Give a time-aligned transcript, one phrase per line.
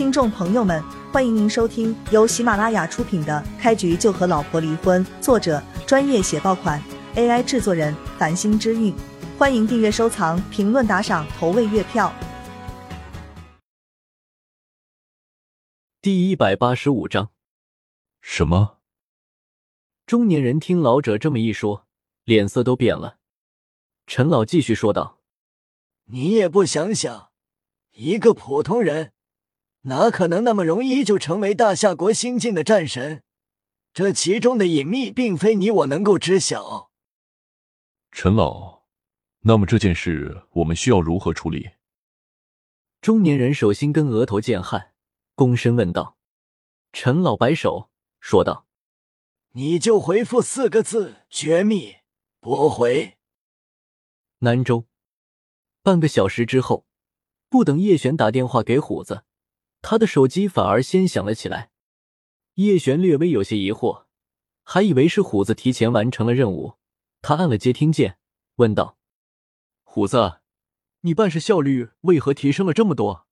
[0.00, 6.82] 听众朋友们，欢迎您收听由喜马拉雅出品的《开局就和老婆离婚》，作者专业写爆款
[7.16, 8.94] ，AI 制作人繁星之韵。
[9.36, 12.10] 欢迎订阅、收藏、评论、打赏、投喂月票。
[16.00, 17.28] 第一百八十五章，
[18.22, 18.78] 什么？
[20.06, 21.86] 中年人听老者这么一说，
[22.24, 23.18] 脸色都变了。
[24.06, 25.18] 陈老继续说道
[26.08, 27.32] ：“你也不想想，
[27.92, 29.12] 一个普通人。”
[29.82, 33.22] 哪可能那么容易就成为大夏国新晋的战神？
[33.92, 36.90] 这其中的隐秘并非你我能够知晓。
[38.12, 38.82] 陈老，
[39.40, 41.70] 那么这件事我们需要如何处理？
[43.00, 44.92] 中年人手心跟额头见汗，
[45.34, 46.18] 躬身问道。
[46.92, 47.88] 陈老摆手
[48.20, 48.66] 说道
[49.54, 51.96] ：“你就回复四个字：绝密，
[52.40, 53.16] 驳回。”
[54.40, 54.86] 南州，
[55.82, 56.84] 半个小时之后，
[57.48, 59.24] 不等叶璇打电话给虎子。
[59.82, 61.70] 他的手机反而先响了起来，
[62.54, 64.06] 叶璇略微有些疑惑，
[64.62, 66.76] 还以为是虎子提前完成了任务。
[67.22, 68.18] 他按了接听键，
[68.56, 68.98] 问道
[69.82, 70.40] ：“虎子，
[71.00, 73.26] 你办事效率为何提升了这么多？”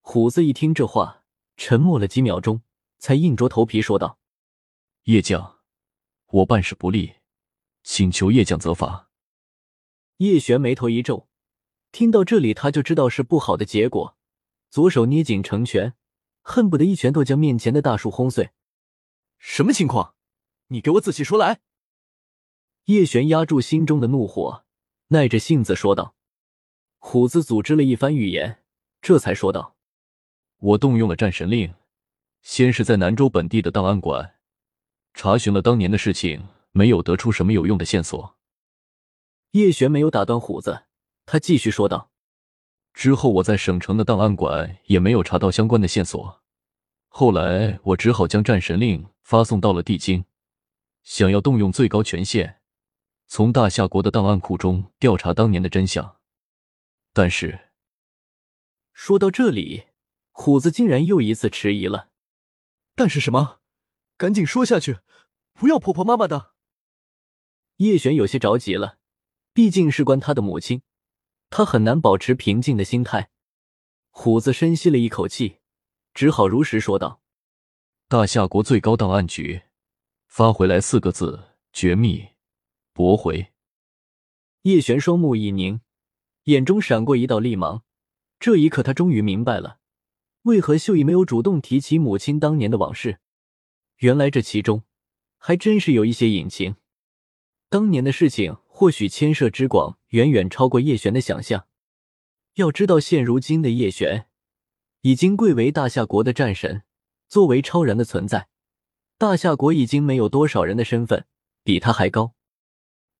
[0.00, 1.24] 虎子一听这话，
[1.56, 2.62] 沉默了几秒钟，
[2.98, 4.18] 才硬着头皮说道
[5.04, 5.60] ：“叶将，
[6.26, 7.14] 我办事不力，
[7.82, 9.08] 请求叶将责罚。”
[10.18, 11.28] 叶璇眉头一皱，
[11.92, 14.17] 听到这里他就知道是不好的结果。
[14.70, 15.94] 左手捏紧成拳，
[16.42, 18.50] 恨不得一拳头将面前的大树轰碎。
[19.38, 20.14] 什么情况？
[20.68, 21.60] 你给我仔细说来。
[22.84, 24.64] 叶璇压住心中的怒火，
[25.08, 26.14] 耐着性子说道。
[26.98, 28.62] 虎子组织了一番语言，
[29.00, 29.76] 这才说道
[30.58, 31.74] ：“我动用了战神令，
[32.42, 34.34] 先是在南州本地的档案馆
[35.14, 38.36] 查询了当年的事情，没有得出什么有用的线索。”
[39.52, 40.84] 叶璇没有打断虎子，
[41.24, 42.10] 他继续说道。
[42.98, 46.42] 之后，我在省城的档案馆也没有查到相关的线索。
[47.06, 50.24] 后来，我只好将战神令发送到了地京，
[51.04, 52.56] 想要动用最高权限，
[53.28, 56.16] 从大夏国的档案库中调查当年的真相。
[57.12, 57.70] 但是，
[58.92, 59.84] 说到这里，
[60.32, 62.08] 虎子竟然又一次迟疑了。
[62.96, 63.60] 但是什么？
[64.16, 64.98] 赶紧说下去，
[65.52, 66.54] 不要婆婆妈妈的。
[67.76, 68.98] 叶璇有些着急了，
[69.52, 70.82] 毕竟事关他的母亲。
[71.50, 73.30] 他很难保持平静的心态。
[74.10, 75.58] 虎子深吸了一口气，
[76.12, 77.22] 只好如实说道
[78.08, 79.62] ：“大夏国最高档案局
[80.26, 82.28] 发回来四个字：绝密，
[82.92, 83.52] 驳回。”
[84.62, 85.80] 叶璇双目一凝，
[86.44, 87.84] 眼中闪过一道厉芒。
[88.40, 89.78] 这一刻，他终于明白了，
[90.42, 93.20] 为何秀姨没有主动提起母亲当年的往事。
[93.98, 94.84] 原来这其中
[95.38, 96.76] 还真是有一些隐情。
[97.68, 101.66] 当年的事情或许牵涉之广，远远超过叶璇的想象。
[102.54, 104.28] 要知道，现如今的叶璇
[105.00, 106.84] 已经贵为大夏国的战神，
[107.26, 108.46] 作为超然的存在，
[109.18, 111.26] 大夏国已经没有多少人的身份
[111.64, 112.34] 比他还高。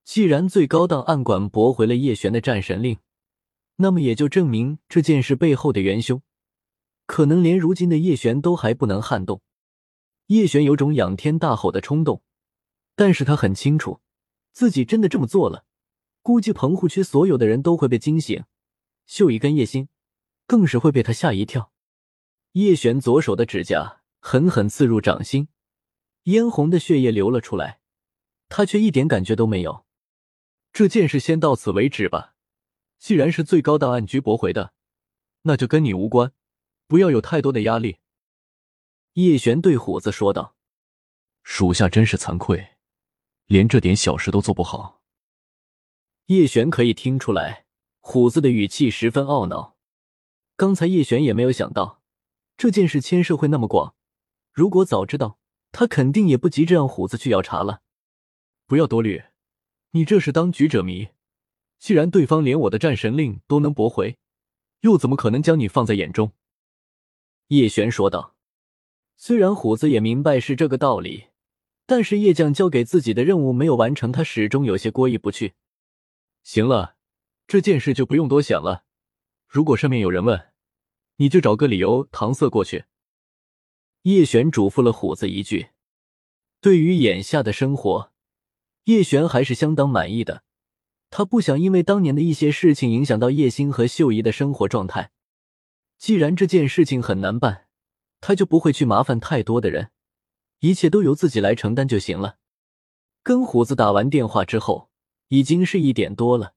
[0.05, 2.99] 既然最高档案馆驳回了叶璇的战神令，
[3.79, 6.23] 那么也就证明这件事背后的元凶，
[7.05, 9.43] 可能连如今的叶璇都还不能撼动。
[10.29, 12.23] 叶璇有种仰天大吼的冲动，
[12.95, 13.99] 但是他很清楚。
[14.59, 15.65] 自己真的这么做了，
[16.21, 18.43] 估计棚户区所有的人都会被惊醒，
[19.07, 19.89] 秀姨跟叶星
[20.49, 21.71] 更是会被他吓一跳。
[22.55, 25.47] 叶璇左手的指甲狠狠刺入掌心，
[26.25, 27.79] 嫣红的血液流了出来，
[28.49, 29.87] 他却一点感觉都没有。
[30.73, 32.35] 这件事先到此为止吧，
[32.99, 34.73] 既然是最高档案局驳回的，
[35.43, 36.33] 那就跟你无关，
[36.89, 37.99] 不要有太多的压力。
[39.13, 40.57] 叶璇对虎子说道
[41.45, 42.71] ：“属下真是惭愧。”
[43.49, 45.01] 连这点小事都做不好，
[46.27, 47.65] 叶璇可以听出来，
[48.01, 49.79] 虎子的语气十分懊恼。
[50.55, 52.03] 刚才叶璇也没有想到
[52.59, 53.95] 这件事牵涉会那么广，
[54.53, 55.39] 如果早知道，
[55.73, 57.81] 他肯定也不急着让虎子去要查了。
[58.67, 59.23] 不要多虑，
[59.93, 61.09] 你这是当局者迷。
[61.79, 64.19] 既然对方连我的战神令都能驳回，
[64.81, 66.33] 又怎么可能将你放在眼中？
[67.47, 68.37] 叶璇说道。
[69.17, 71.29] 虽然虎子也明白是这个道理。
[71.89, 75.55] 但是叶将交给自己的任务没有完成，他始终有些过意不去。
[76.43, 76.97] 行了，
[77.47, 78.85] 这件事就不用多想了。
[79.47, 80.49] 如果上面有人问，
[81.17, 82.85] 你就找个理由搪塞过去。
[84.03, 85.69] 叶璇嘱咐了虎子一句。
[86.61, 88.13] 对于眼下的生活，
[88.85, 90.45] 叶璇还是相当满意的。
[91.09, 95.11] 他不想因为当年的一些事情影响到叶星和秀姨的生活状态。
[95.97, 97.67] 既然这件事情很难办，
[98.21, 99.91] 他就不会去麻烦太多的人。
[100.61, 102.39] 一切都由自己来承担就行了。
[103.23, 104.91] 跟虎子打完电话之后，
[105.29, 106.55] 已经是一点多了，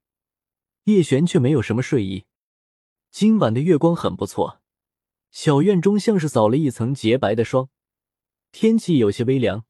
[0.86, 2.26] 叶璇却没有什么睡意。
[3.12, 4.62] 今晚的月光很不错，
[5.30, 7.70] 小院中像是扫了一层洁白的霜，
[8.52, 9.66] 天气有些微凉，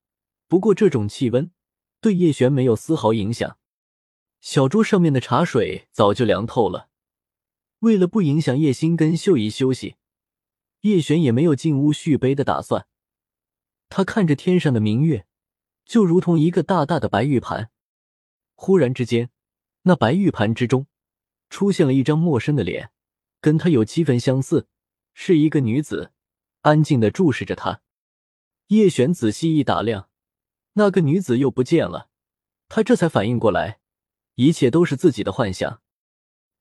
[0.48, 1.52] 不过这种气温
[2.00, 3.58] 对叶璇没有丝毫影响。
[4.40, 6.90] 小桌上面的茶水早就凉透了，
[7.80, 9.96] 为了不影响叶星跟秀姨休息，
[10.82, 12.88] 叶璇也没有进屋续杯的打算。
[13.92, 15.26] 他看着天上的明月，
[15.84, 17.72] 就如同一个大大的白玉盘。
[18.56, 19.30] 忽然之间，
[19.82, 20.88] 那白玉盘之中
[21.50, 22.92] 出现了一张陌生的脸，
[23.42, 24.70] 跟他有七分相似。
[25.14, 26.14] 是一个女子，
[26.62, 27.82] 安静的注视着他。
[28.68, 30.08] 叶璇仔细一打量，
[30.76, 32.08] 那个女子又不见了。
[32.70, 33.82] 他这才反应过来，
[34.36, 35.82] 一切都是自己的幻想。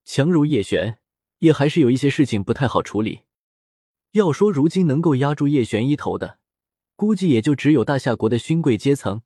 [0.05, 0.99] 强如叶璇，
[1.39, 3.21] 也还是有一些事情不太好处理。
[4.11, 6.40] 要说如今能够压住叶璇一头的，
[7.01, 9.23] 估计也就只有大夏国的勋贵阶层。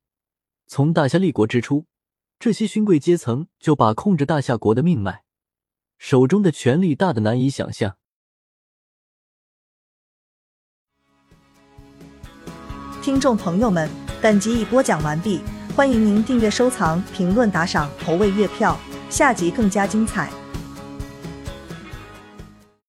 [0.65, 1.87] 从大夏立国之初，
[2.39, 5.25] 这些勋贵阶层就把控着大夏国的命脉，
[5.97, 7.97] 手中的权力大的难以想象。
[13.01, 13.89] 听众朋友们，
[14.21, 15.41] 本集已播讲完毕，
[15.75, 18.79] 欢迎您订阅、收藏、评论、打赏、投喂月票，
[19.09, 20.31] 下集更加精彩。